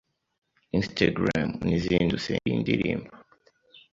[0.75, 3.09] instgrem n’izindi usenge eri indirimbo